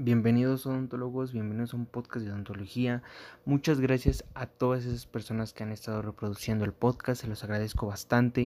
[0.00, 3.02] Bienvenidos odontólogos, bienvenidos a un podcast de odontología.
[3.44, 7.88] Muchas gracias a todas esas personas que han estado reproduciendo el podcast, se los agradezco
[7.88, 8.44] bastante.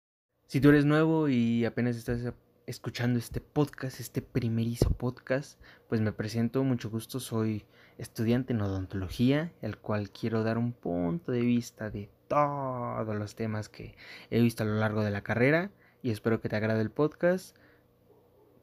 [0.46, 2.35] Si tú eres nuevo y apenas estás
[2.67, 7.66] escuchando este podcast, este primerizo podcast, pues me presento, mucho gusto, soy
[7.97, 13.70] estudiante en odontología, el cual quiero dar un punto de vista de todos los temas
[13.70, 13.96] que
[14.29, 15.72] he visto a lo largo de la carrera
[16.04, 17.58] y espero que te agrade el podcast.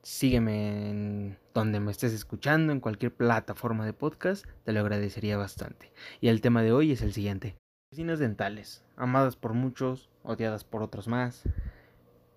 [0.02, 5.90] Sígueme en donde me estés escuchando, en cualquier plataforma de podcast, te lo agradecería bastante.
[6.20, 7.56] Y el tema de hoy es el siguiente.
[7.90, 11.44] Resinas dentales, amadas por muchos, odiadas por otros más,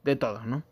[0.05, 0.63] de todo, ¿no?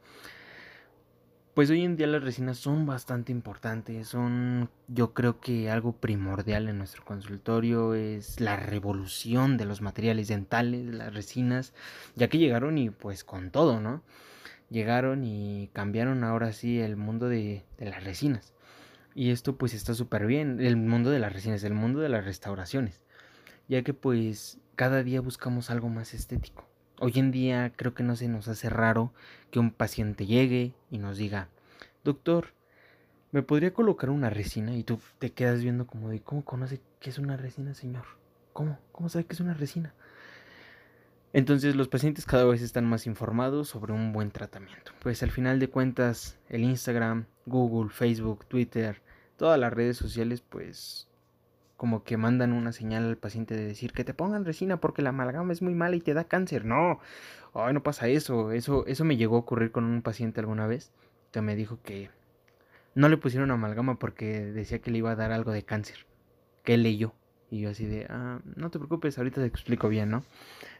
[1.56, 6.70] Pues hoy en día las resinas son bastante importantes, son yo creo que algo primordial
[6.70, 11.74] en nuestro consultorio, es la revolución de los materiales dentales, las resinas,
[12.16, 14.04] ya que llegaron y pues con todo, ¿no?
[14.70, 18.54] Llegaron y cambiaron ahora sí el mundo de, las resinas.
[19.16, 22.26] Y esto pues está súper bien, el mundo de las resinas, el mundo de las
[22.26, 23.02] restauraciones,
[23.68, 26.66] ya que pues cada día buscamos algo más estético.
[27.00, 29.14] Hoy en día creo que no se nos hace raro
[29.52, 31.50] que un paciente llegue y nos diga,
[32.04, 32.54] doctor,
[33.32, 34.76] ¿me podría colocar una resina?
[34.76, 38.06] Y tú te quedas viendo como de, ¿cómo conoce qué es una resina, señor?
[38.54, 38.80] ¿Cómo?
[38.92, 39.94] ¿Cómo sabe que es una resina?
[41.34, 44.92] Entonces los pacientes cada vez están más informados sobre un buen tratamiento.
[45.02, 49.02] Pues al final de cuentas el Instagram, Google, Facebook, Twitter,
[49.36, 51.08] todas las redes sociales pues
[51.76, 55.10] como que mandan una señal al paciente de decir que te pongan resina porque la
[55.10, 56.66] amalgama es muy mala y te da cáncer.
[56.66, 57.00] No,
[57.54, 58.52] ay, no pasa eso.
[58.52, 60.92] Eso eso me llegó a ocurrir con un paciente alguna vez
[61.32, 62.10] que me dijo que
[62.96, 66.08] no le pusieron amalgama porque decía que le iba a dar algo de cáncer.
[66.64, 67.14] Que leyó.
[67.50, 70.24] Y yo así de, ah, no te preocupes, ahorita te explico bien, ¿no?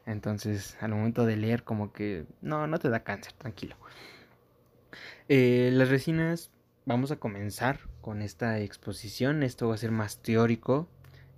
[0.06, 3.76] Entonces, al momento de leer, como que, no, no te da cáncer, tranquilo.
[5.30, 6.52] Eh, las resinas,
[6.86, 9.44] vamos a comenzar con esta exposición.
[9.44, 10.88] Esto va a ser más teórico,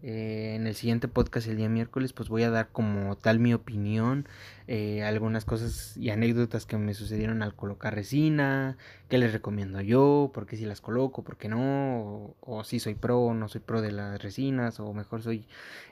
[0.02, 3.54] eh, en el siguiente podcast el día miércoles pues voy a dar como tal mi
[3.54, 4.28] opinión,
[4.68, 8.78] eh, algunas cosas y anécdotas que me sucedieron al colocar resina,
[9.10, 12.96] qué les recomiendo yo, por qué si las coloco, por qué no, o, si soy
[12.96, 15.46] pro o no soy pro de las resinas, o mejor soy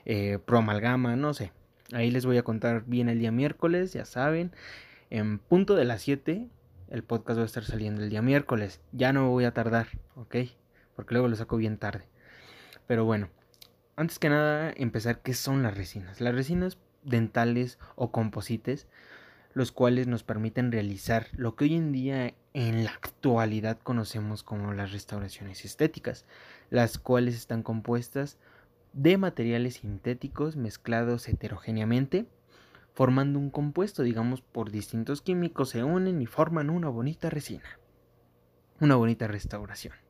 [0.06, 1.52] eh, pro amalgama, no sé.
[1.92, 4.52] Ahí les voy a contar bien el día miércoles, ya saben,
[5.10, 6.48] en punto de las 7
[6.90, 10.36] el podcast va a estar saliendo el día miércoles, ya no voy a tardar, ¿ok?
[10.96, 12.04] Porque luego lo saco bien tarde.
[12.86, 13.28] Pero bueno,
[13.98, 16.20] antes que nada, empezar qué son las resinas.
[16.20, 18.86] Las resinas dentales o composites,
[19.54, 24.72] los cuales nos permiten realizar lo que hoy en día en la actualidad conocemos como
[24.72, 26.26] las restauraciones estéticas,
[26.70, 28.38] las cuales están compuestas
[28.92, 32.28] de materiales sintéticos mezclados heterogéneamente,
[32.94, 37.80] formando un compuesto, digamos, por distintos químicos se unen y forman una bonita resina,
[38.78, 40.07] una bonita restauración.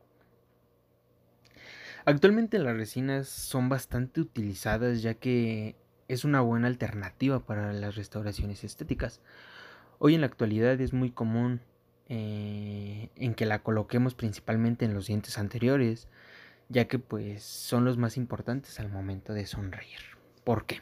[2.08, 5.76] Actualmente las resinas son bastante utilizadas ya que
[6.08, 9.20] es una buena alternativa para las restauraciones estéticas.
[9.98, 11.60] Hoy en la actualidad es muy común
[12.08, 16.08] eh, en que la coloquemos principalmente en los dientes anteriores,
[16.70, 20.00] ya que pues son los más importantes al momento de sonreír.
[20.44, 20.80] ¿Por qué?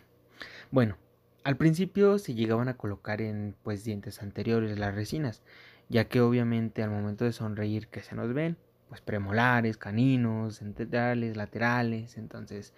[0.70, 0.96] Bueno,
[1.42, 5.42] al principio se llegaban a colocar en pues dientes anteriores las resinas,
[5.88, 8.56] ya que obviamente al momento de sonreír que se nos ven,
[8.88, 12.16] pues premolares, caninos, centrales, laterales.
[12.16, 12.72] Entonces,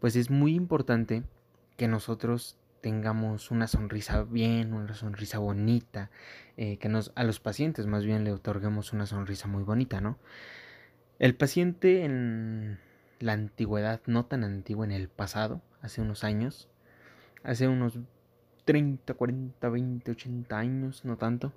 [0.00, 1.22] pues es muy importante
[1.76, 6.10] que nosotros tengamos una sonrisa bien, una sonrisa bonita,
[6.56, 10.18] eh, que nos, a los pacientes más bien le otorguemos una sonrisa muy bonita, ¿no?
[11.18, 12.78] El paciente en
[13.18, 16.68] la antigüedad, no tan antigua en el pasado, hace unos años,
[17.42, 17.98] hace unos
[18.66, 21.52] 30, 40, 20, 80 años, no tanto,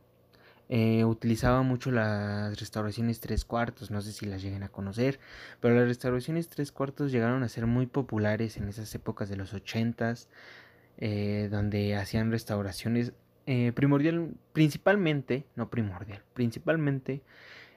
[0.72, 5.19] eh, utilizaba mucho las restauraciones tres cuartos, no sé si las lleguen a conocer,
[5.59, 9.56] pero las restauraciones tres cuartos llegaron a ser muy populares en esas épocas de los
[9.56, 10.30] ochentas,
[11.00, 13.13] eh, donde hacían restauraciones
[13.47, 17.24] eh, primordial, principalmente, no primordial, principalmente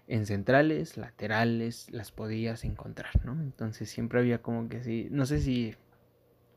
[0.06, 3.32] en centrales, laterales, las podías encontrar, ¿no?
[3.40, 5.76] Entonces siempre había como que así, no sé si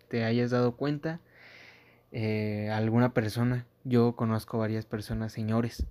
[0.10, 1.22] te hayas dado cuenta,
[2.72, 5.86] alguna persona, yo conozco varias personas, señores,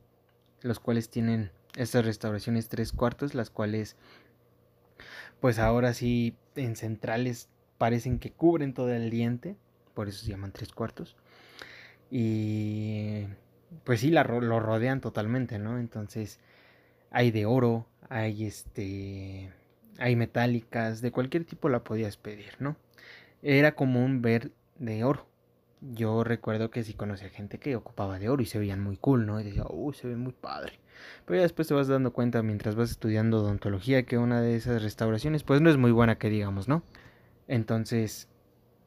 [0.65, 3.97] los cuales tienen estas restauraciones tres cuartos, las cuales
[5.41, 9.57] pues ahora sí en centrales parecen que cubren todo el diente,
[9.93, 11.17] por eso se llaman tres cuartos.
[12.11, 13.27] Y
[13.85, 15.79] pues sí, la, lo rodean totalmente, ¿no?
[15.79, 16.41] Entonces
[17.11, 19.53] hay de oro, hay este,
[19.99, 22.77] hay metálicas, de cualquier tipo la podías pedir, ¿no?
[23.43, 25.27] Era común ver de oro,
[25.93, 29.27] yo recuerdo que sí conocía gente que ocupaba de oro y se veían muy cool,
[29.27, 29.41] ¿no?
[29.41, 30.79] Y decía, uy, se ve muy padre.
[31.27, 34.83] Pero ya después te vas dando cuenta mientras vas estudiando odontología que una de esas
[34.83, 36.83] restauraciones pues no es muy buena que digamos, ¿no?
[37.49, 38.29] Entonces,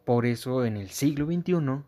[0.06, 1.84] por eso en el siglo XXI,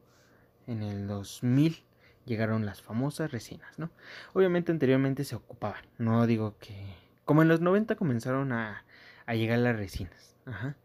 [0.68, 1.84] en el 2000,
[2.26, 3.90] llegaron las famosas resinas, ¿no?
[4.34, 6.96] Obviamente anteriormente se ocupaban, no digo que...
[7.26, 8.86] Como en los 90 comenzaron a,
[9.26, 10.76] a llegar las resinas, ajá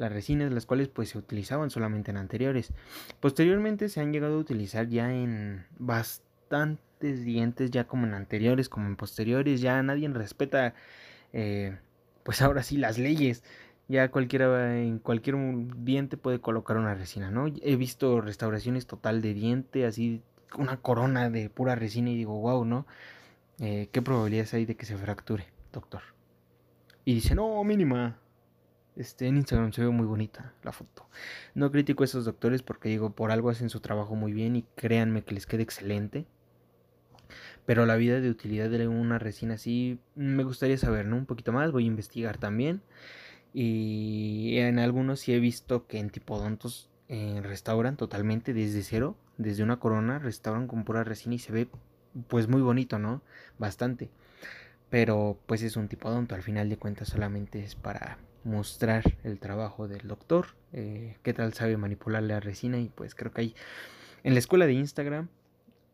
[0.00, 2.72] las resinas, las cuales pues se utilizaban solamente en anteriores.
[3.20, 8.86] Posteriormente se han llegado a utilizar ya en bastantes dientes, ya como en anteriores, como
[8.86, 10.74] en posteriores, ya nadie respeta,
[11.34, 11.76] eh,
[12.22, 13.44] pues ahora sí, las leyes.
[13.88, 15.36] Ya cualquiera en cualquier
[15.76, 17.52] diente puede colocar una resina, ¿no?
[17.60, 20.22] He visto restauraciones total de diente, así
[20.56, 22.86] una corona de pura resina y digo, wow, ¿no?
[23.58, 26.02] Eh, ¿Qué probabilidades hay de que se fracture, doctor?
[27.04, 28.16] Y dice, no, mínima,
[29.00, 31.06] este, en Instagram se ve muy bonita la foto.
[31.54, 34.64] No critico a esos doctores porque digo, por algo hacen su trabajo muy bien y
[34.76, 36.26] créanme que les quede excelente.
[37.64, 41.16] Pero la vida de utilidad de una resina así me gustaría saber, ¿no?
[41.16, 42.82] Un poquito más, voy a investigar también.
[43.54, 49.62] Y en algunos sí he visto que en tipodontos eh, restauran totalmente desde cero, desde
[49.62, 51.68] una corona, restauran con pura resina y se ve
[52.28, 53.22] pues muy bonito, ¿no?
[53.58, 54.10] Bastante.
[54.90, 59.88] Pero pues es un tipodonto, al final de cuentas solamente es para mostrar el trabajo
[59.88, 63.54] del doctor, eh, qué tal sabe manipular la resina y pues creo que hay
[64.22, 65.28] en la escuela de Instagram,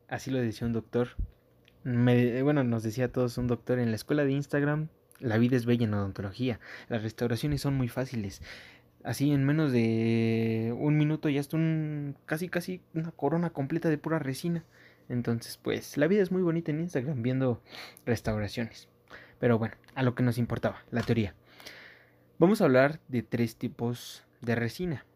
[0.09, 1.11] así lo decía un doctor,
[1.85, 4.89] me, bueno, nos decía a todos un doctor en la escuela de Instagram,
[5.21, 8.43] la vida es bella en odontología, las restauraciones son muy fáciles.
[9.05, 13.99] Así en menos de un minuto ya está un casi casi una corona completa de
[13.99, 14.65] pura resina.
[15.09, 17.63] Entonces, pues la vida es muy bonita en Instagram viendo
[18.05, 18.89] restauraciones.
[19.39, 21.35] Pero bueno, a lo que nos importaba, la teoría.
[22.39, 25.07] Vamos a hablar de tres tipos de resina.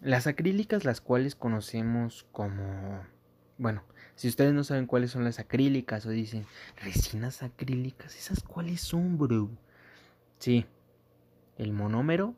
[0.00, 3.04] Las acrílicas, las cuales conocemos como...
[3.58, 3.82] Bueno,
[4.14, 6.46] si ustedes no saben cuáles son las acrílicas o dicen
[6.76, 9.50] resinas acrílicas, ¿esas cuáles son, bro?
[10.38, 10.64] Sí,
[11.58, 12.36] el monómero,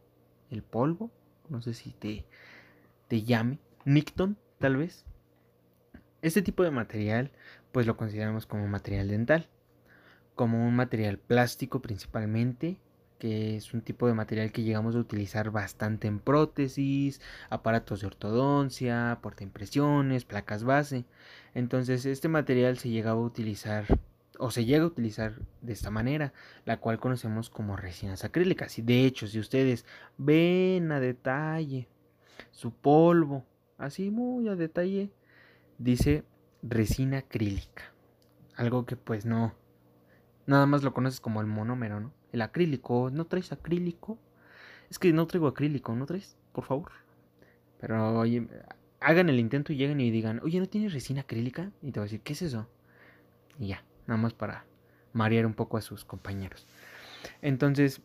[0.51, 1.11] el polvo,
[1.51, 2.25] no sé si te,
[3.09, 5.05] te llame, Nicton, tal vez.
[6.23, 7.33] Este tipo de material,
[7.71, 9.51] pues lo consideramos como material dental,
[10.35, 12.79] como un material plástico principalmente,
[13.23, 17.21] que es un tipo de material que llegamos a utilizar bastante en prótesis,
[17.51, 21.05] aparatos de ortodoncia, portaimpresiones, placas base.
[21.55, 23.85] Entonces este material se llegaba a utilizar
[24.41, 26.33] o se llega a utilizar de esta manera,
[26.65, 28.77] la cual conocemos como resinas acrílicas.
[28.81, 29.87] Y de hecho, si ustedes
[30.19, 31.87] ven a detalle
[32.51, 33.45] su polvo,
[33.79, 35.13] así muy a detalle,
[35.79, 36.25] dice
[36.61, 37.85] resina acrílica.
[38.57, 39.55] Algo que pues no,
[40.47, 42.22] nada más lo conoces como el monómero, ¿no?
[42.33, 44.19] El acrílico, ¿no traes acrílico?
[44.91, 46.37] Es que no traigo acrílico, ¿no traes?
[46.53, 46.93] Por favor.
[47.81, 48.47] Pero oye,
[49.01, 51.71] hagan el intento y lleguen y digan, oye, ¿no tienes resina acrílica?
[51.83, 52.69] Y te voy a decir, ¿qué es eso?
[53.59, 54.65] Y ya, nada más para
[55.13, 56.67] marear un poco a sus compañeros.
[57.43, 58.01] Entonces,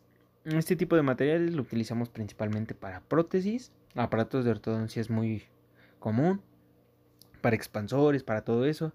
[0.46, 5.44] este tipo de materiales lo utilizamos principalmente para prótesis, aparatos de ortodoncia es muy
[6.00, 6.42] común,
[7.42, 8.94] para expansores, para todo eso.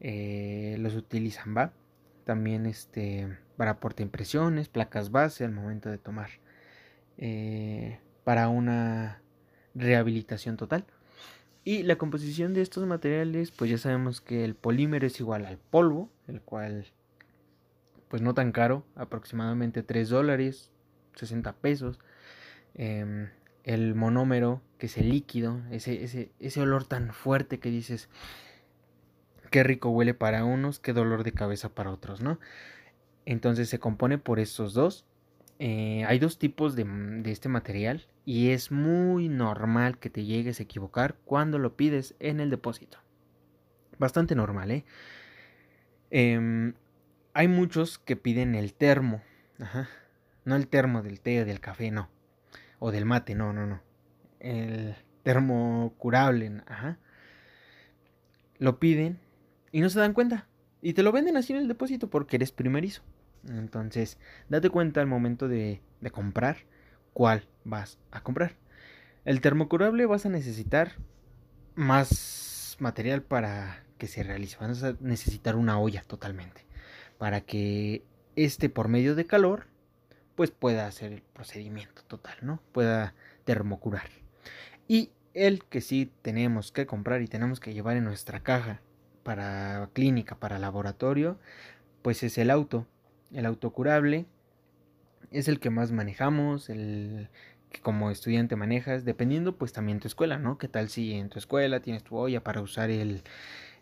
[0.00, 1.72] Eh, los utilizan, ¿va?
[2.24, 6.30] También este para porta impresiones, placas base al momento de tomar
[7.18, 9.20] eh, para una
[9.74, 10.86] rehabilitación total.
[11.62, 15.58] Y la composición de estos materiales, pues ya sabemos que el polímero es igual al
[15.58, 16.86] polvo, el cual,
[18.08, 20.70] pues no tan caro, aproximadamente 3 dólares,
[21.16, 21.98] 60 pesos.
[22.74, 23.28] Em,
[23.64, 28.08] el monómero, que es el líquido, ese, ese, ese olor tan fuerte que dices,
[29.50, 32.38] qué rico huele para unos, qué dolor de cabeza para otros, ¿no?
[33.26, 35.04] Entonces se compone por estos dos.
[35.58, 40.62] Eh, hay dos tipos de, este material y es muy normal que te llegues a
[40.62, 42.98] equivocar cuando lo pides en el depósito.
[43.98, 44.84] Bastante normal, ¿eh?
[46.10, 46.72] Em,
[47.34, 49.22] hay muchos que piden el termo.
[49.58, 49.88] Ajá.
[50.44, 52.08] No el termo del té o del café, no.
[52.78, 53.82] O del mate, no, no, no.
[54.38, 56.98] El termo curable, ajá.
[58.58, 59.18] Lo piden
[59.72, 60.46] y no se dan cuenta.
[60.82, 63.02] Y te lo venden así en el depósito porque eres primerizo.
[63.48, 65.80] Entonces, date cuenta al momento de,
[66.12, 66.58] comprar
[67.12, 68.56] cuál vas a comprar.
[69.24, 70.92] El termocurable vas a necesitar
[71.74, 74.56] más material para que se realice.
[74.60, 76.66] Vas a necesitar una olla totalmente.
[77.18, 78.04] Para que
[78.36, 79.66] este por medio de calor
[80.34, 82.62] pues pueda hacer el procedimiento total, ¿no?
[82.72, 84.08] Pueda termocurar.
[84.88, 88.80] Y el que sí tenemos que comprar y tenemos que llevar en nuestra caja
[89.30, 91.38] para clínica, para laboratorio,
[92.02, 92.84] pues es el auto
[93.32, 94.26] el autocurable
[95.30, 97.28] es el que más manejamos, el
[97.70, 100.58] que como estudiante manejas, dependiendo pues también tu escuela, ¿no?
[100.58, 103.22] ¿Qué tal si en tu escuela tienes tu olla para usar el,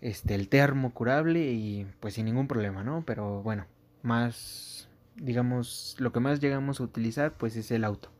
[0.03, 3.03] este, el termo curable y pues sin ningún problema, ¿no?
[3.07, 3.67] Pero bueno,
[4.03, 8.11] más, digamos, lo que más llegamos a utilizar pues es el auto.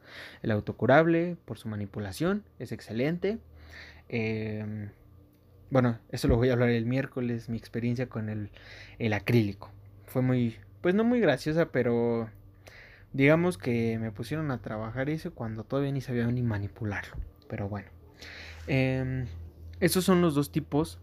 [0.43, 3.39] El auto curable por su manipulación es excelente.
[4.09, 4.89] Em,
[5.71, 8.51] bueno, eso lo voy a hablar el miércoles, mi experiencia con el,
[8.99, 9.71] el acrílico.
[10.07, 12.31] Fue muy, pues no muy graciosa, pero
[13.13, 17.17] digamos que me pusieron a trabajar eso cuando todavía ni sabía ni manipularlo.
[17.49, 17.89] Pero bueno.
[18.67, 19.27] Eh,
[19.81, 20.99] esos son los dos tipos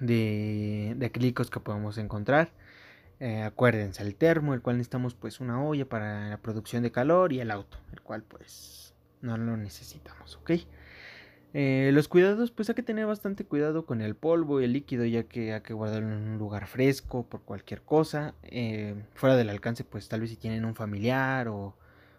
[0.00, 2.52] de, de acrílicos que podemos encontrar.
[3.20, 7.32] Eh, acuérdense, el termo, el cual necesitamos pues una olla para la producción de calor
[7.32, 10.52] y el auto, el cual pues no lo necesitamos, ¿ok?
[11.52, 15.04] Eh, los cuidados, pues hay que tener bastante cuidado con el polvo y el líquido,
[15.04, 18.34] ya que hay que guardarlo en un lugar fresco por cualquier cosa.
[18.42, 21.74] Eh, fuera del alcance, pues tal vez si tienen un familiar o,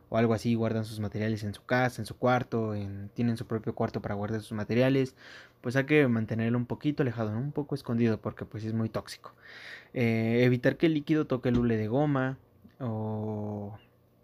[0.09, 3.47] o, algo así, guardan sus materiales en su casa, en su cuarto, en, tienen su
[3.47, 5.15] propio cuarto para guardar sus materiales,
[5.61, 9.33] pues hay que mantenerlo un poquito alejado, un poco escondido, porque pues es muy tóxico.
[9.93, 12.37] Eh, evitar que el líquido toque el hule de goma
[12.79, 13.77] o,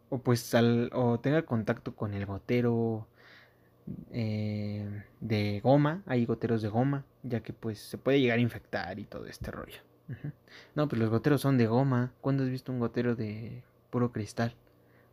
[0.09, 0.53] o pues
[0.93, 3.07] o tenga contacto con el gotero
[4.11, 8.99] eh, de goma, hay goteros de goma, ya que pues se puede llegar a infectar
[8.99, 9.79] y todo este rollo.
[10.75, 12.13] No, pues los goteros son de goma.
[12.21, 14.55] ¿Cuándo has visto un gotero de puro cristal?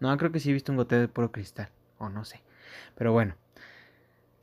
[0.00, 2.42] No, creo que sí he visto un gotero de puro cristal, o no sé.
[2.94, 3.34] Pero bueno,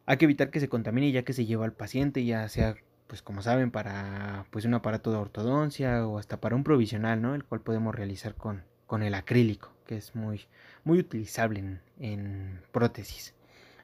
[0.06, 2.76] hay que evitar que se contamine ya que se lleva al paciente, ya sea
[3.08, 7.36] pues como saben para pues un aparato de ortodoncia o hasta para un provisional, ¿no?
[7.36, 10.48] El cual podemos realizar con, con el acrílico, que es muy
[10.86, 13.34] muy utilizable en, en prótesis.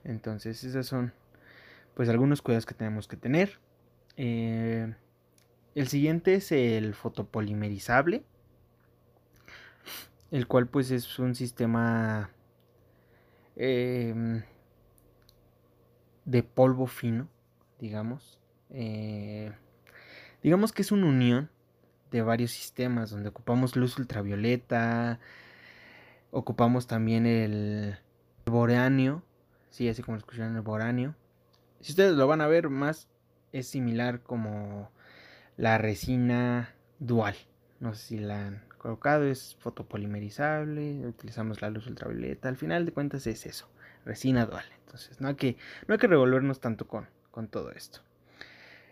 [0.04, 1.14] Entonces, esos son
[1.94, 3.60] pues algunos cuidados que tenemos que tener.
[4.18, 4.94] Eh,
[5.76, 8.24] el siguiente es el fotopolimerizable,
[10.32, 12.32] el cual pues es un sistema
[13.56, 14.44] eh,
[16.26, 17.28] de polvo fino,
[17.80, 18.40] digamos.
[18.70, 19.52] Eh,
[20.44, 21.50] digamos que es una unión
[22.12, 25.20] de varios sistemas donde ocupamos luz ultravioleta,
[26.32, 27.98] ocupamos también el
[28.46, 29.24] boreanio,
[29.70, 31.16] Sí, así como lo escucharon el boráneo.
[31.82, 33.08] Si ustedes lo van a ver más,
[33.52, 34.92] es similar como
[35.56, 37.36] la resina dual.
[37.80, 42.50] No sé si la han colocado, es fotopolimerizable, utilizamos la luz ultravioleta.
[42.50, 43.70] Al final de cuentas es eso,
[44.06, 44.66] resina dual.
[44.86, 45.58] Entonces no hay que,
[45.88, 48.00] no hay que revolvernos tanto con, con todo esto.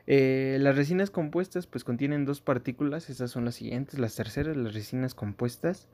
[0.08, 4.76] Eh, las resinas compuestas pues contienen dos partículas, estas son las siguientes, las terceras, las
[4.76, 5.88] resinas compuestas,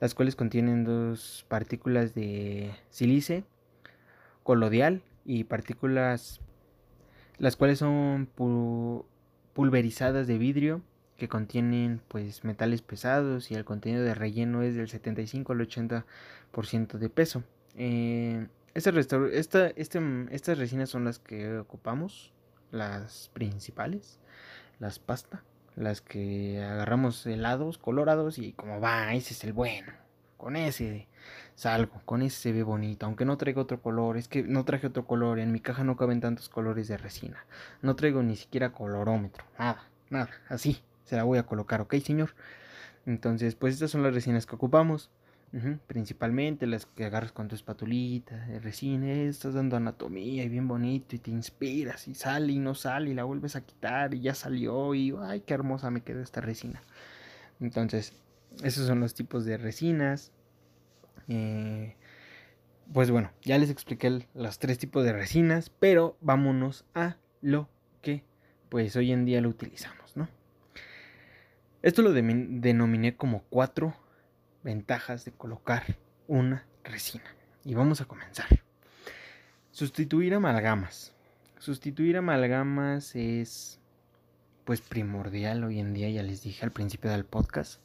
[0.00, 3.44] las cuales contienen dos partículas de sílice
[4.46, 6.40] colodial y partículas
[7.38, 8.28] las cuales son
[9.52, 10.82] pulverizadas de vidrio
[11.16, 16.92] que contienen pues metales pesados y el contenido de relleno es del 75 al 80%
[16.92, 17.42] de peso.
[17.74, 20.00] Este esta, este,
[20.30, 22.32] estas resinas son las que ocupamos,
[22.70, 24.20] las principales,
[24.78, 25.42] las pasta,
[25.74, 29.92] las que agarramos helados colorados y como va, ese es el bueno,
[30.36, 31.08] con ese
[31.54, 34.86] salgo, con ese se ve bonito, aunque no traigo otro color, es que no traje
[34.86, 37.46] otro color, en mi caja no caben tantos colores de resina,
[37.82, 42.34] no traigo ni siquiera colorómetro, nada, nada, así se la voy a colocar, ¿ok señor?
[43.06, 45.10] Entonces, pues estas son las resinas que ocupamos,
[45.86, 51.16] principalmente las que agarras con tu espatulita de resina, estás dando anatomía y bien bonito
[51.16, 54.34] y te inspiras y sale y no sale y la vuelves a quitar y ya
[54.34, 56.82] salió y ay, qué hermosa me quedó esta resina.
[57.58, 58.12] Entonces,
[58.62, 60.32] esos son los tipos de resinas.
[61.28, 61.96] Eh,
[62.92, 67.68] pues bueno, ya les expliqué los tres tipos de resinas, pero vámonos a lo
[68.02, 68.24] que
[68.68, 70.28] pues hoy en día lo utilizamos, ¿no?
[71.82, 73.94] Esto lo denominé como cuatro
[74.62, 77.24] ventajas de colocar una resina.
[77.64, 78.46] Y vamos a comenzar.
[79.70, 81.12] Sustituir amalgamas.
[81.58, 83.80] Sustituir amalgamas es
[84.64, 87.80] pues primordial hoy en día, ya les dije al principio del podcast.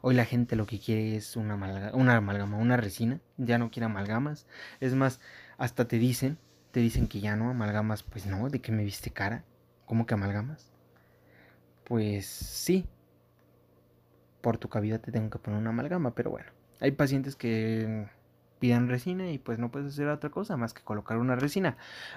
[0.00, 1.54] Hoy la gente lo que quiere es una,
[1.92, 3.20] una amalgama, una resina.
[3.36, 4.46] Ya no quiere amalgamas.
[4.80, 5.20] Es más,
[5.56, 6.38] hasta te dicen,
[6.70, 8.02] te dicen que ya no amalgamas.
[8.02, 9.44] Pues no, de que me viste cara.
[9.86, 10.72] ¿Cómo que amalgamas?
[11.84, 12.86] Pues sí.
[14.40, 16.50] Por tu cavidad te tengo que poner una amalgama, pero bueno.
[16.80, 18.06] Hay pacientes que
[18.58, 21.76] pidan resina y pues no puedes hacer otra cosa más que colocar una resina.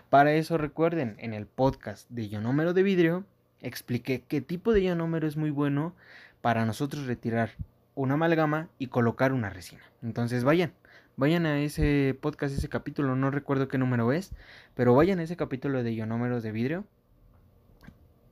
[0.10, 3.26] Para eso recuerden, en el podcast de ionómero de vidrio
[3.60, 5.96] expliqué qué tipo de ionómero es muy bueno
[6.42, 7.52] para nosotros retirar
[7.95, 9.81] una amalgama y colocar una resina.
[10.01, 10.74] Entonces vayan,
[11.17, 14.31] vayan a ese podcast, ese capítulo, no recuerdo qué número es,
[14.75, 16.86] pero vayan a ese capítulo de ionómeros de vidrio.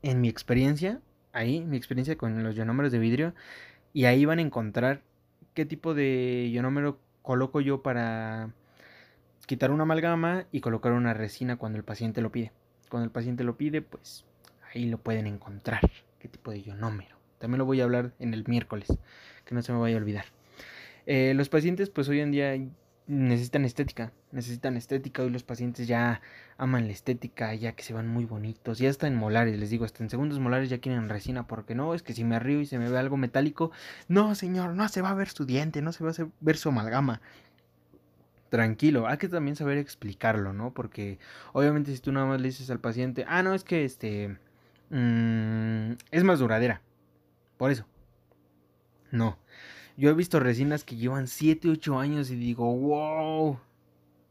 [0.02, 1.02] En mi experiencia,
[1.34, 3.34] ahí, mi experiencia con los ionómeros de vidrio,
[3.94, 5.02] y ahí van a encontrar
[5.54, 8.54] qué tipo de ionómero coloco yo para
[9.46, 12.52] quitar una amalgama y colocar una resina cuando el paciente lo pide.
[12.90, 14.26] Cuando el paciente lo pide, pues
[14.74, 15.82] ahí lo pueden encontrar.
[16.20, 17.19] ¿Qué tipo de ionómero?
[17.40, 18.88] También lo voy a hablar en el miércoles,
[19.46, 20.26] que no se me vaya a olvidar.
[21.06, 22.56] Eh, los pacientes, pues hoy en día
[23.10, 25.24] necesitan estética, necesitan estética.
[25.24, 26.22] Hoy los pacientes ya
[26.58, 28.78] aman la estética, ya que se van muy bonitos.
[28.78, 31.96] Ya está en molares, les digo, hasta en segundos molares ya quieren resina, porque no,
[31.96, 33.72] es que si me río y se me ve algo metálico,
[34.08, 36.70] no, señor, no se va a ver su diente, no se va a ver su
[36.70, 37.22] amalgama.
[38.50, 40.74] Tranquilo, hay que también saber explicarlo, ¿no?
[40.74, 41.20] Porque
[41.54, 44.38] obviamente si tú nada más le dices al paciente, ah, no, es que este
[44.92, 46.82] mm, es más duradera.
[47.60, 47.86] Por eso.
[49.12, 49.38] No.
[49.98, 53.60] Yo he visto resinas que llevan 7, 8 años y digo, wow,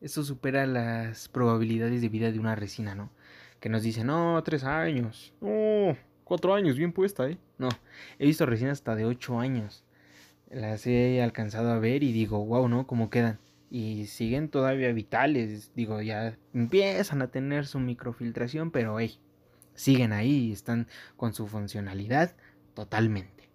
[0.00, 3.10] eso supera las probabilidades de vida de una resina, ¿no?
[3.60, 5.94] Que nos dicen, no, 3 años, no,
[6.24, 7.36] 4 años, bien puesta, ¿eh?
[7.58, 7.68] No,
[8.18, 9.84] he visto resinas hasta de 8 años.
[10.48, 12.86] Las he alcanzado a ver y digo, wow, ¿no?
[12.86, 13.38] ¿Cómo quedan?
[13.70, 19.20] Y siguen todavía vitales, digo, ya empiezan a tener su microfiltración, pero hey,
[19.74, 22.34] siguen ahí están con su funcionalidad
[22.78, 23.50] totalmente.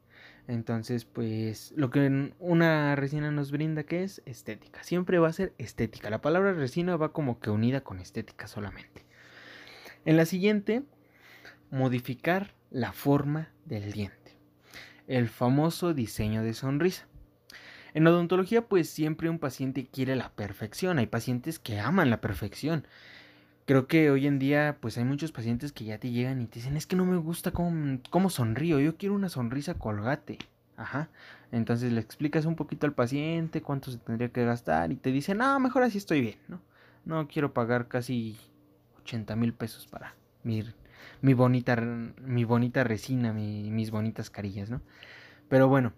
[0.49, 4.83] Entonces, pues lo que una resina nos brinda que es estética.
[4.83, 6.09] Siempre va a ser estética.
[6.09, 9.05] La palabra resina va como que unida con estética solamente.
[10.03, 10.83] En la siguiente,
[11.71, 14.35] modificar la forma del diente.
[15.07, 17.07] El famoso diseño de sonrisa.
[17.93, 20.99] En odontología, pues siempre un paciente quiere la perfección.
[20.99, 22.85] Hay pacientes que aman la perfección
[23.65, 26.59] creo que hoy en día pues hay muchos pacientes que ya te llegan y te
[26.59, 30.39] dicen es que no me gusta cómo, cómo sonrío, yo quiero una sonrisa colgate.
[30.75, 31.09] Ajá.
[31.51, 35.35] Entonces le explicas un poquito al paciente cuánto se tendría que gastar y te dice,
[35.35, 36.59] no, mejor así estoy bien, ¿no?
[37.05, 38.37] No quiero pagar casi
[39.01, 40.63] 80 mil pesos para mi,
[41.21, 44.81] mi, bonita, mi bonita resina, mis bonitas carillas, ¿no?
[45.47, 45.93] Pero bueno,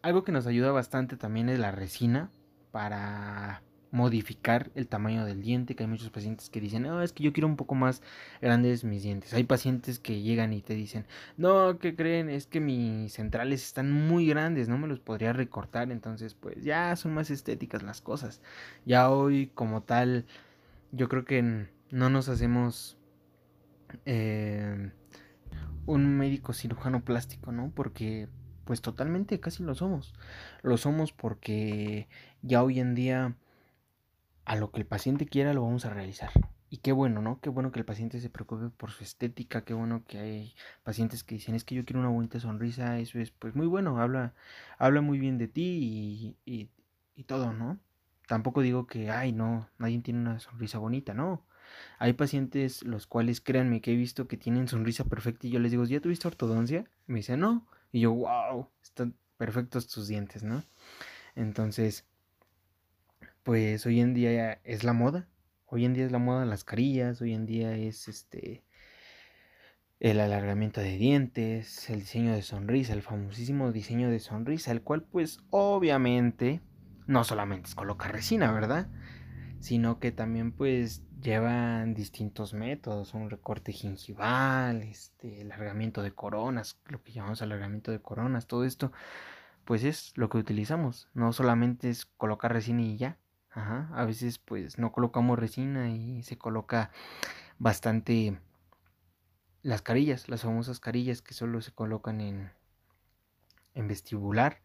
[0.00, 2.30] algo que nos ayuda bastante también es la resina
[2.70, 3.62] para
[3.94, 7.32] modificar el tamaño del diente, que hay muchos pacientes que dicen, no, es que yo
[7.32, 8.02] quiero un poco más
[8.42, 9.32] grandes mis dientes.
[9.34, 12.28] Hay pacientes que llegan y te dicen, no, ¿qué creen?
[12.28, 16.96] Es que mis centrales están muy grandes, no me los podría recortar, entonces pues ya
[16.96, 18.42] son más estéticas las cosas.
[18.84, 20.26] Ya hoy como tal,
[20.90, 22.98] yo creo que no nos hacemos
[24.06, 24.90] eh,
[25.86, 27.70] un médico cirujano plástico, ¿no?
[27.72, 28.28] Porque
[28.64, 30.14] pues totalmente casi lo somos.
[30.62, 32.08] Lo somos porque
[32.42, 33.36] ya hoy en día
[34.44, 36.30] a lo que el paciente quiera lo vamos a realizar.
[36.70, 37.40] Y qué bueno, ¿no?
[37.40, 41.22] Qué bueno que el paciente se preocupe por su estética, qué bueno que hay pacientes
[41.22, 44.34] que dicen, es que yo quiero una bonita sonrisa, eso es pues muy bueno, habla,
[44.78, 46.68] habla muy bien de ti y,
[47.14, 47.78] y, todo, ¿no?
[48.26, 51.46] Tampoco digo que, ay, no, nadie tiene una sonrisa bonita, no.
[51.98, 55.70] Hay pacientes los cuales, créanme, que he visto que tienen sonrisa perfecta y yo les
[55.70, 56.84] digo, ¿ya tuviste ortodoncia?
[57.06, 57.68] me dicen, no.
[57.92, 60.64] Y yo, wow, están perfectos tus dientes, ¿no?
[61.36, 62.04] Entonces,
[63.44, 65.28] pues hoy en día es la moda.
[65.66, 68.64] Hoy en día es la moda las carillas, hoy en día es este
[70.00, 75.02] el alargamiento de dientes, el diseño de sonrisa, el famosísimo diseño de sonrisa, el cual
[75.02, 76.60] pues obviamente
[77.06, 78.88] no solamente es colocar resina, ¿verdad?
[79.60, 87.02] Sino que también pues llevan distintos métodos, un recorte gingival, este, alargamiento de coronas, lo
[87.02, 88.92] que llamamos alargamiento de coronas, todo esto
[89.64, 93.18] pues es lo que utilizamos, no solamente es colocar resina y ya,
[93.54, 96.90] Ajá, a veces pues no colocamos resina y se coloca
[97.58, 98.38] bastante
[99.62, 102.52] las carillas, las famosas carillas que solo se colocan en,
[103.74, 104.60] en vestibular.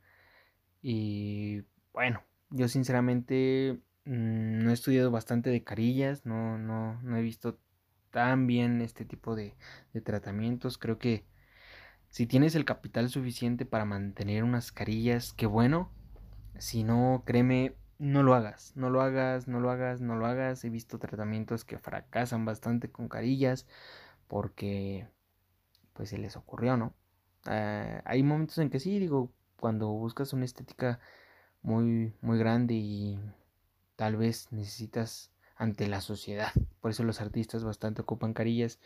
[0.82, 7.22] Y bueno, yo sinceramente mm, no he estudiado bastante de carillas, no, no, no he
[7.22, 7.60] visto
[8.12, 9.56] tan bien este tipo de,
[9.94, 10.78] de tratamientos.
[10.78, 11.26] Creo que
[12.10, 15.92] si tienes el capital suficiente para mantener unas carillas, qué bueno.
[16.60, 20.64] Si no, créeme, no lo hagas, no lo hagas, no lo hagas, no lo hagas.
[20.64, 23.68] He visto tratamientos que fracasan bastante con carillas
[24.28, 25.08] porque
[25.94, 26.94] pues se les ocurrió, ¿no?
[27.46, 31.00] Ah, hay momentos en que sí, digo, cuando buscas una estética
[31.62, 33.20] muy, muy grande y
[33.96, 38.80] tal vez necesitas ante la sociedad, por eso los artistas bastante ocupan carillas,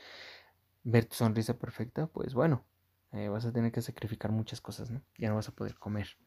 [0.83, 2.65] ver tu sonrisa perfecta, pues bueno,
[3.11, 5.01] eh, vas a tener que sacrificar muchas cosas, ¿no?
[5.17, 6.17] Ya no vas a poder comer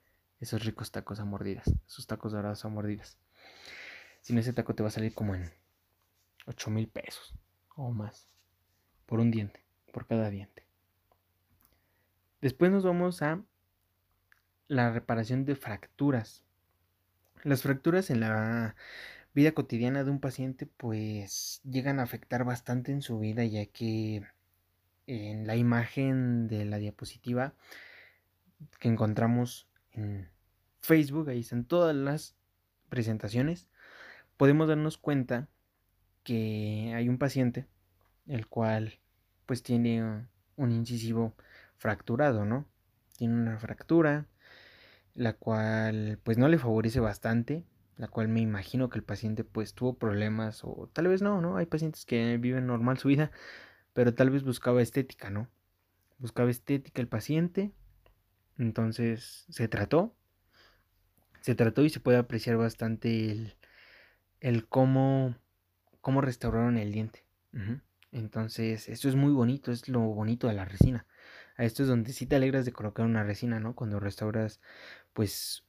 [0.40, 3.18] esos ricos tacos a mordidas, esos tacos dorados a mordidas.
[4.20, 5.52] Si no, ese taco te va a salir como en
[6.46, 7.34] 8 mil pesos
[7.76, 8.28] o más
[9.06, 10.66] por un diente, por cada diente.
[12.40, 13.42] Después nos vamos a
[14.68, 16.44] la reparación de fracturas.
[17.44, 18.74] Las fracturas en la
[19.32, 24.24] vida cotidiana de un paciente pues llegan a afectar bastante en su vida ya que
[25.06, 27.54] en la imagen de la diapositiva
[28.80, 29.65] que encontramos
[29.96, 30.28] en
[30.80, 32.36] Facebook, ahí están todas las
[32.88, 33.68] presentaciones,
[34.36, 35.48] podemos darnos cuenta
[36.22, 37.66] que hay un paciente
[38.26, 38.98] el cual
[39.46, 41.34] pues tiene un incisivo
[41.76, 42.66] fracturado, ¿no?
[43.16, 44.26] Tiene una fractura,
[45.14, 47.64] la cual pues no le favorece bastante,
[47.96, 51.56] la cual me imagino que el paciente pues tuvo problemas o tal vez no, ¿no?
[51.56, 53.30] Hay pacientes que viven normal su vida,
[53.92, 55.48] pero tal vez buscaba estética, ¿no?
[56.18, 57.72] Buscaba estética el paciente,
[58.58, 60.14] entonces se trató,
[61.40, 63.56] se trató y se puede apreciar bastante el,
[64.40, 65.36] el cómo,
[66.00, 67.24] cómo restauraron el diente.
[68.12, 71.06] Entonces, esto es muy bonito, es lo bonito de la resina.
[71.56, 73.74] A esto es donde sí te alegras de colocar una resina, ¿no?
[73.74, 74.60] Cuando restauras,
[75.12, 75.64] pues,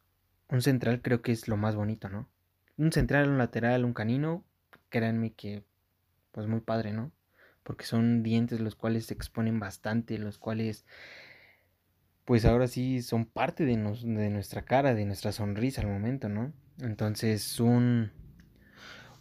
[0.50, 2.30] un central creo que es lo más bonito, ¿no?
[2.78, 4.45] Un central, un lateral, un canino,
[4.89, 5.63] créanme que,
[6.32, 7.12] pues, muy padre, ¿no?
[7.63, 10.86] Porque son dientes los cuales se exponen bastante, los cuales,
[12.27, 16.53] pues, ahora sí son parte de, de nuestra cara, de nuestra sonrisa al momento, ¿no?
[16.79, 18.11] Entonces, un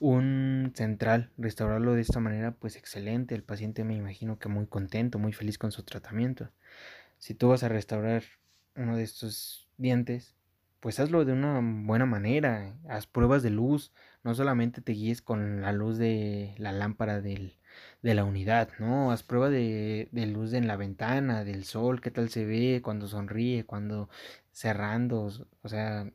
[0.01, 3.35] un central, restaurarlo de esta manera, pues excelente.
[3.35, 6.51] El paciente me imagino que muy contento, muy feliz con su tratamiento.
[7.19, 8.23] Si tú vas a restaurar
[8.75, 10.35] uno de estos dientes,
[10.81, 12.77] pues hazlo de una buena manera.
[12.89, 13.93] Haz pruebas de luz.
[14.23, 17.59] No solamente te guíes con la luz de la lámpara del,
[18.03, 19.11] de la unidad, ¿no?
[19.13, 23.09] Haz prueba de, de luz en la ventana, del sol, qué tal se ve cuando
[23.09, 24.09] sonríe, cuando
[24.53, 25.31] cerrando.
[25.63, 26.11] O sea,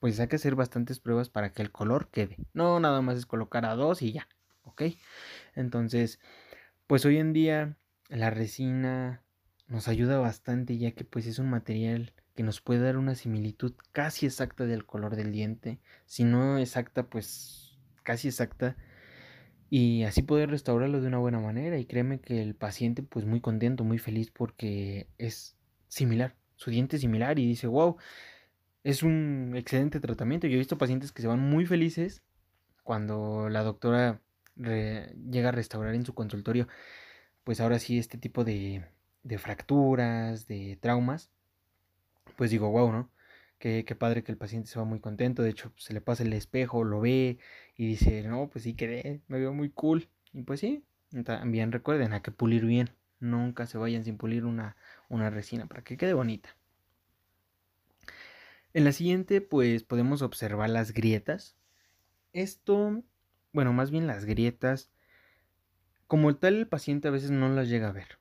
[0.00, 2.38] pues hay que hacer bastantes pruebas para que el color quede.
[2.54, 4.28] No nada más es colocar a dos y ya,
[4.64, 4.82] ¿ok?
[5.54, 6.20] Entonces,
[6.86, 7.76] pues hoy en día
[8.08, 9.22] la resina
[9.68, 13.74] nos ayuda bastante ya que pues es un material que nos puede dar una similitud
[13.92, 15.78] casi exacta del color del diente.
[16.06, 18.76] Si no exacta, pues casi exacta.
[19.70, 21.78] Y así poder restaurarlo de una buena manera.
[21.78, 25.56] Y créeme que el paciente pues muy contento, muy feliz porque es
[25.88, 26.36] similar.
[26.56, 27.96] Su diente es similar y dice, wow,
[28.84, 30.46] es un excelente tratamiento.
[30.46, 32.22] Yo he visto pacientes que se van muy felices
[32.82, 34.20] cuando la doctora
[34.56, 36.68] llega a restaurar en su consultorio,
[37.44, 38.84] pues ahora sí este tipo de,
[39.22, 41.30] de fracturas, de traumas,
[42.36, 43.10] pues digo, wow, ¿no?
[43.60, 46.32] Qué, padre que el paciente se va muy contento, de hecho se le pasa el
[46.32, 47.38] espejo, lo ve
[47.76, 50.08] y dice, no, pues sí quedé, me veo muy cool.
[50.32, 50.82] Y pues sí,
[51.26, 54.76] también recuerden, hay que pulir bien, nunca se vayan sin pulir una,
[55.10, 56.56] una resina para que quede bonita.
[58.72, 61.54] En la siguiente, pues podemos observar las grietas.
[62.32, 63.02] Esto,
[63.52, 64.90] bueno, más bien las grietas,
[66.06, 68.18] como tal el paciente a veces no las llega a ver.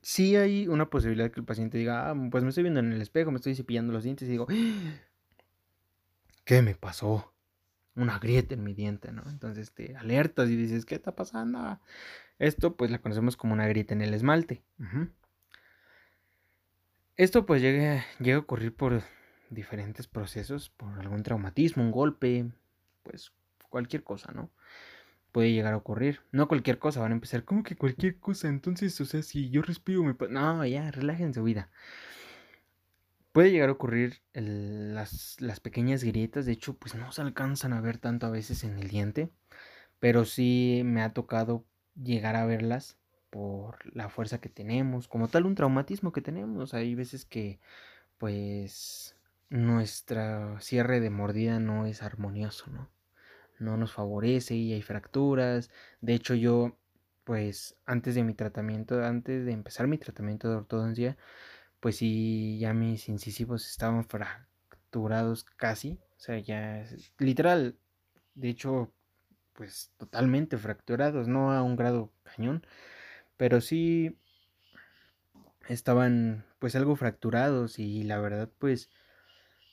[0.00, 3.02] Sí hay una posibilidad que el paciente diga, ah, pues me estoy viendo en el
[3.02, 4.46] espejo, me estoy cepillando los dientes y digo,
[6.44, 7.34] ¿qué me pasó?
[7.94, 9.22] Una grieta en mi diente, ¿no?
[9.28, 11.80] Entonces te alertas y dices, ¿qué está pasando?
[12.38, 14.62] Esto pues la conocemos como una grieta en el esmalte.
[17.16, 19.02] Esto pues llega a ocurrir por
[19.50, 22.46] diferentes procesos, por algún traumatismo, un golpe,
[23.02, 23.32] pues
[23.68, 24.50] cualquier cosa, ¿no?
[25.38, 26.20] Puede llegar a ocurrir.
[26.32, 28.48] No cualquier cosa, van a empezar, como que cualquier cosa?
[28.48, 30.16] Entonces, o sea, si yo respiro, me...
[30.30, 31.70] No, ya, relájense vida.
[33.30, 37.80] Puede llegar a ocurrir las, las pequeñas grietas, de hecho, pues no se alcanzan a
[37.80, 39.30] ver tanto a veces en el diente,
[40.00, 42.98] pero sí me ha tocado llegar a verlas
[43.30, 46.74] por la fuerza que tenemos, como tal un traumatismo que tenemos.
[46.74, 47.60] Hay veces que
[48.18, 49.14] pues
[49.50, 52.88] nuestra cierre de mordida no es armonioso, ¿no?
[53.60, 55.70] No nos favorece y hay fracturas.
[56.00, 56.76] De hecho yo
[57.24, 61.18] pues antes de mi tratamiento, antes de empezar mi tratamiento de ortodoncia,
[61.80, 66.84] pues sí, ya mis incisivos estaban fracturados casi, o sea, ya
[67.18, 67.76] literal,
[68.34, 68.92] de hecho,
[69.52, 72.66] pues totalmente fracturados, no a un grado cañón,
[73.36, 74.18] pero sí
[75.68, 78.90] estaban pues algo fracturados y la verdad pues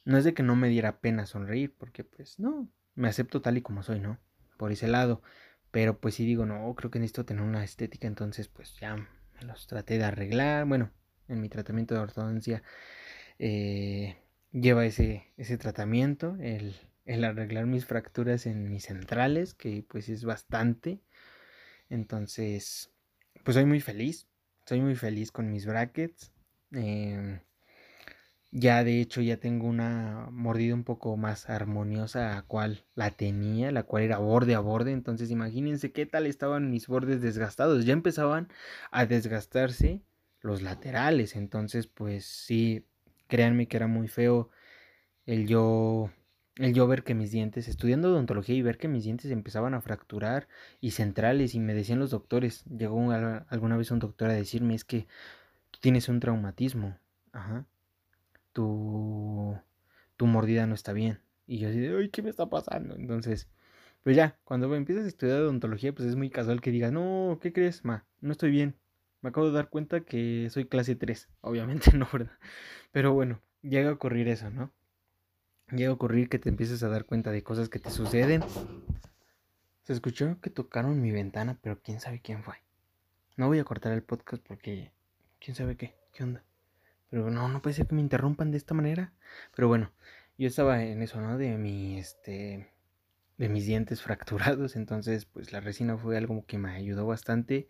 [0.05, 3.57] no es de que no me diera pena sonreír, porque pues no, me acepto tal
[3.57, 4.19] y como soy, ¿no?
[4.57, 5.21] Por ese lado.
[5.71, 9.41] Pero pues sí digo, no, creo que necesito tener una estética, entonces pues ya me
[9.45, 10.65] los traté de arreglar.
[10.65, 10.91] Bueno,
[11.27, 12.63] en mi tratamiento de ortodoncia
[13.39, 14.17] eh,
[14.51, 20.23] lleva ese, ese tratamiento, el, el arreglar mis fracturas en mis centrales, que pues es
[20.23, 21.01] bastante.
[21.89, 22.91] Entonces,
[23.43, 24.27] pues soy muy feliz.
[24.65, 26.33] Soy muy feliz con mis brackets.
[26.71, 27.39] Em,
[28.57, 33.69] ya de hecho ya tengo una mordida un poco más armoniosa a cual la tenía,
[33.71, 34.93] la cual era borde a borde.
[34.93, 37.85] Entonces imagínense qué tal estaban mis bordes desgastados.
[37.85, 38.47] Ya empezaban
[38.91, 40.01] a desgastarse
[40.39, 41.35] los laterales.
[41.35, 42.85] Entonces pues sí,
[43.27, 44.49] créanme que era muy feo
[45.25, 46.11] el yo
[46.57, 49.81] el yo ver que mis dientes, estudiando odontología y ver que mis dientes empezaban a
[49.81, 50.47] fracturar
[50.79, 54.85] y centrales y me decían los doctores, llegó alguna vez un doctor a decirme es
[54.85, 55.07] que
[55.71, 56.97] tú tienes un traumatismo,
[57.33, 57.65] ajá,
[58.55, 59.59] tu,
[60.15, 62.95] tu mordida no está bien, Y yo así de, ¿qué me está pasando?
[62.95, 63.49] Entonces,
[64.01, 67.51] pues ya, cuando empiezas a estudiar odontología, pues es muy casual que digas, no, ¿qué
[67.51, 68.05] crees, ma?
[68.21, 68.75] No estoy bien.
[69.21, 71.29] Me acabo de dar cuenta que soy clase 3.
[71.41, 72.31] Obviamente no, ¿verdad?
[72.91, 74.71] Pero bueno, llega a ocurrir eso, ¿no?
[75.71, 78.41] Llega a ocurrir que te empieces a dar cuenta de cosas que te suceden.
[79.83, 82.55] Se escuchó que tocaron mi ventana, pero quién sabe quién fue.
[83.35, 84.91] No voy a cortar el podcast porque
[85.39, 86.43] quién sabe qué, qué onda.
[87.15, 89.13] Pero no, no puede ser que me interrumpan de esta manera.
[89.55, 89.89] Pero bueno,
[90.37, 91.37] yo estaba en eso, ¿no?
[91.37, 92.73] De mi, este,
[93.37, 94.75] de mis dientes fracturados.
[94.75, 97.69] Entonces, pues la resina fue algo que me ayudó bastante.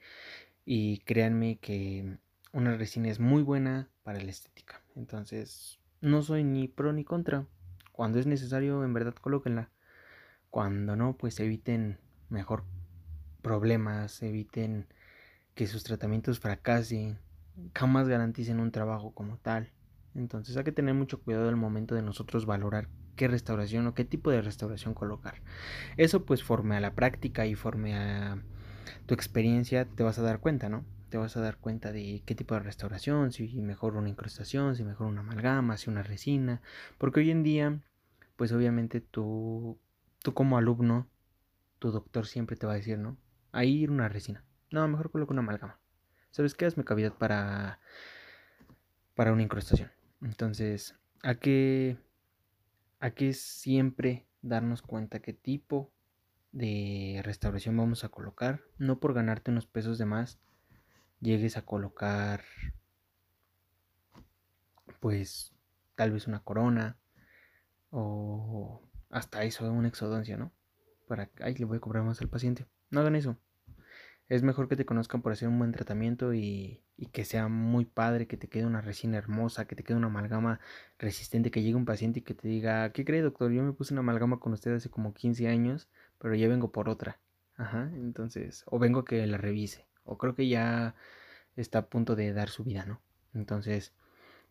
[0.65, 2.17] Y créanme que
[2.53, 4.81] una resina es muy buena para la estética.
[4.95, 7.45] Entonces, no soy ni pro ni contra.
[7.91, 9.69] Cuando es necesario, en verdad, colóquenla.
[10.49, 12.63] Cuando no, pues eviten mejor
[13.43, 14.87] problemas, eviten
[15.53, 17.19] que sus tratamientos fracasen,
[17.73, 19.71] jamás garanticen un trabajo como tal.
[20.13, 24.05] Entonces hay que tener mucho cuidado al momento de nosotros valorar qué restauración o qué
[24.05, 25.41] tipo de restauración colocar.
[25.97, 28.41] Eso pues forme a la práctica y forme a
[29.05, 30.85] tu experiencia te vas a dar cuenta, ¿no?
[31.09, 34.83] Te vas a dar cuenta de qué tipo de restauración, si mejor una incrustación, si
[34.83, 36.61] mejor una amalgama, si una resina,
[36.97, 37.79] porque hoy en día
[38.35, 39.79] pues obviamente tú,
[40.19, 41.07] tú como alumno,
[41.79, 43.17] tu doctor siempre te va a decir, ¿no?
[43.51, 44.43] Ahí una resina.
[44.71, 45.79] No, mejor coloco una amalgama.
[46.35, 46.65] ¿Sabes qué?
[46.65, 47.79] Hazme cavidad para,
[49.15, 49.89] para una incrustación.
[50.21, 50.93] Entonces,
[51.23, 51.97] hay que,
[53.31, 55.93] siempre darnos cuenta qué tipo
[56.51, 58.59] de restauración vamos a colocar.
[58.77, 60.37] No por ganarte unos pesos de más,
[61.21, 62.43] llegues a colocar,
[64.99, 65.53] pues,
[65.95, 66.97] tal vez una corona
[67.91, 70.51] o hasta eso, una exodoncia, ¿no?
[71.07, 72.65] Para, ay, le voy a cobrar más al paciente.
[72.89, 73.37] No hagan eso
[74.27, 78.27] es mejor que te conozcan por hacer un buen tratamiento y, que sea muy padre,
[78.27, 80.59] que te quede una resina hermosa, que te quede una amalgama
[80.97, 83.51] resistente, que llegue un paciente y que te diga, ¿qué cree doctor?
[83.51, 85.87] Yo me puse una amalgama con usted hace como 15 años,
[86.19, 87.19] pero ya vengo por otra.
[87.57, 90.95] Ajá, entonces, o vengo que la revise, o creo que ya
[91.55, 92.99] está a punto de dar su vida, ¿no?
[93.33, 93.93] Entonces,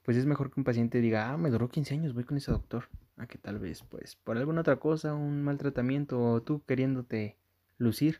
[0.04, 2.50] pues es mejor que un paciente diga, ah, me duró 15 años, voy con ese
[2.50, 6.62] doctor, a que tal vez, pues, por alguna otra cosa, un mal tratamiento, o tú
[6.64, 7.37] queriéndote
[7.78, 8.18] lucir,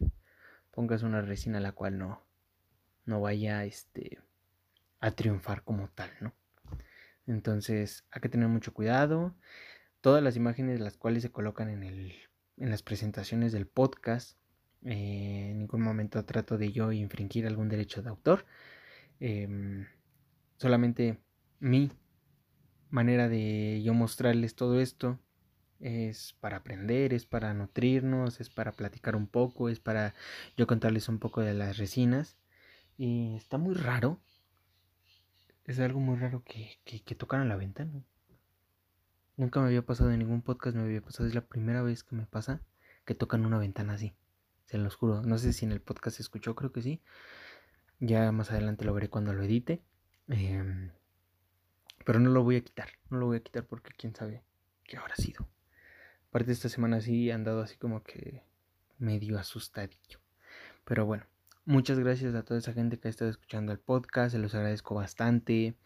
[0.75, 2.27] pongas una resina la cual no,
[3.07, 4.19] no vaya este,
[5.01, 6.35] a triunfar como tal, ¿no?
[7.27, 9.35] Entonces hay que tener mucho cuidado.
[10.01, 12.15] Todas las imágenes las cuales se colocan en, el,
[12.57, 14.37] en las presentaciones del podcast,
[14.85, 18.45] eh, en ningún momento trato de yo infringir algún derecho de autor.
[19.21, 19.87] Em,
[20.59, 21.19] solamente
[21.61, 21.93] mi
[22.91, 25.19] manera de yo mostrarles todo esto
[25.85, 30.15] es para aprender, es para nutrirnos, es para platicar un poco, es para
[30.57, 32.39] yo contarles un poco de las resinas.
[32.97, 34.19] Y está muy raro.
[35.67, 38.03] Es algo muy raro que, que, que tocan a la ventana.
[39.37, 41.29] Nunca me había pasado en ningún podcast, me había pasado.
[41.29, 42.63] Es la primera vez que me pasa
[43.05, 44.15] que tocan una ventana así.
[44.65, 45.21] Se los juro.
[45.21, 47.03] No sé si en el podcast se escuchó, creo que sí.
[48.01, 49.83] Ya más adelante lo veré cuando lo edite.
[50.29, 50.93] Em,
[52.07, 52.89] pero no lo voy a quitar.
[53.11, 54.43] No lo voy a quitar porque quién sabe
[54.85, 55.47] qué habrá sido.
[56.35, 58.43] Aparte esta semana sí he andado así como que
[58.99, 60.19] medio asustadillo.
[60.85, 61.27] Pero bueno,
[61.65, 64.97] muchas gracias a toda esa gente que ha estado escuchando el podcast, se los agradezco
[64.97, 65.77] bastante.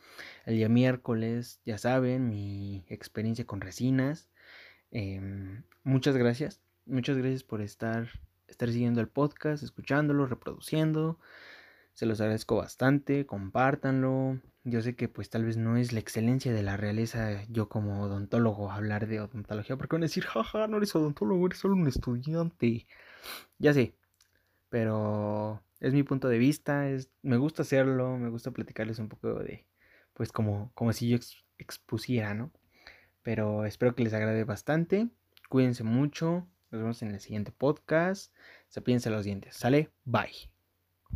[0.47, 4.31] El día miércoles, ya saben, mi experiencia con resinas.
[4.91, 8.09] Em, muchas gracias, muchas gracias por estar,
[8.47, 11.19] estar siguiendo el podcast, escuchándolo, reproduciendo.
[11.93, 14.41] Se los agradezco bastante, compártanlo.
[14.71, 18.03] Yo sé que pues tal vez no es la excelencia de la realeza yo como
[18.03, 21.87] odontólogo hablar de odontología, porque van a decir, jaja, no eres odontólogo, eres solo un
[21.89, 22.87] estudiante.
[23.59, 23.95] Ya sé,
[24.69, 29.35] pero es mi punto de vista, es, me gusta hacerlo, me gusta platicarles un poco
[29.35, 29.67] de,
[30.15, 31.19] pues como, como si yo
[31.59, 32.53] expusiera, ¿no?
[33.23, 35.09] Pero espero que les agrade bastante,
[35.49, 38.35] cuídense mucho, nos vemos en el siguiente podcast,
[38.69, 39.91] se piensa los dientes, ¿sale?
[40.05, 40.58] Bye.